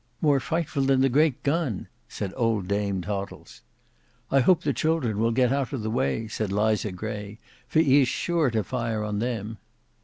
"More 0.19 0.39
frightful 0.39 0.81
than 0.81 1.01
the 1.01 1.09
great 1.09 1.43
gun," 1.43 1.87
said 2.09 2.33
old 2.35 2.67
Dame 2.67 3.03
Toddles. 3.03 3.61
"I 4.31 4.39
hope 4.39 4.63
the 4.63 4.73
children 4.73 5.19
will 5.19 5.29
get 5.31 5.51
out 5.53 5.73
of 5.73 5.83
the 5.83 5.91
way," 5.91 6.27
said 6.27 6.51
Liza 6.51 6.91
Gray, 6.91 7.37
"for 7.67 7.81
he 7.81 8.01
is 8.01 8.07
sure 8.07 8.49
to 8.49 8.63
fire 8.63 9.03
on 9.03 9.19
them." 9.19 9.59